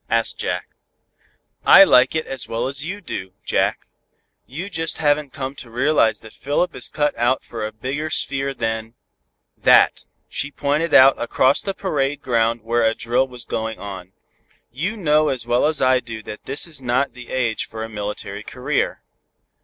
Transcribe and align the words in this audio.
asked 0.09 0.39
Jack. 0.39 0.69
"I 1.63 1.83
like 1.83 2.15
it 2.15 2.25
as 2.25 2.47
well 2.47 2.65
as 2.67 2.83
you 2.83 3.01
do, 3.01 3.33
Jack. 3.45 3.85
You 4.47 4.67
just 4.67 4.97
haven't 4.97 5.31
come 5.31 5.53
to 5.57 5.69
realize 5.69 6.21
that 6.21 6.33
Philip 6.33 6.73
is 6.73 6.89
cut 6.89 7.15
out 7.19 7.43
for 7.43 7.63
a 7.63 7.71
bigger 7.71 8.09
sphere 8.09 8.55
than 8.55 8.95
that." 9.55 10.05
She 10.27 10.49
pointed 10.49 10.95
out 10.95 11.21
across 11.21 11.61
the 11.61 11.75
parade 11.75 12.19
ground 12.23 12.63
where 12.63 12.81
a 12.83 12.95
drill 12.95 13.27
was 13.27 13.45
going 13.45 13.77
on. 13.77 14.13
"You 14.71 14.97
know 14.97 15.27
as 15.29 15.45
well 15.45 15.67
as 15.67 15.83
I 15.83 15.99
do 15.99 16.23
that 16.23 16.45
this 16.45 16.65
is 16.65 16.81
not 16.81 17.13
the 17.13 17.29
age 17.29 17.67
for 17.67 17.83
a 17.83 17.87
military 17.87 18.41
career." 18.41 19.03